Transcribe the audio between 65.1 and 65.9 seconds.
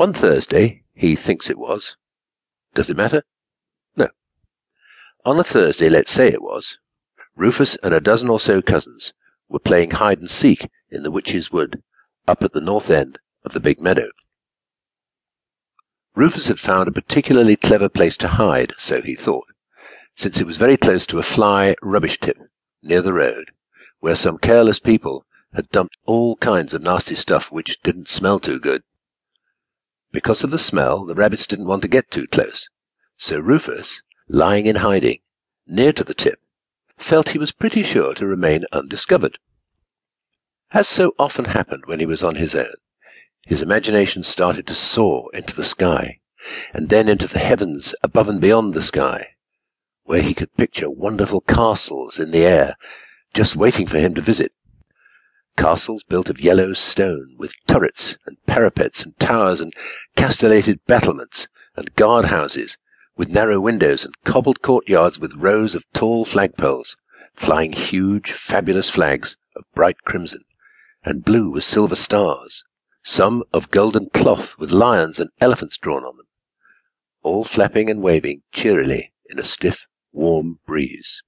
with rows of